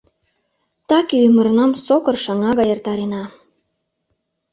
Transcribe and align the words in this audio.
Таки 0.89 1.15
ӱмырнам 1.27 1.71
сокыр 1.85 2.15
шыҥа 2.23 2.51
гай 2.59 2.69
эртарена. 2.73 3.23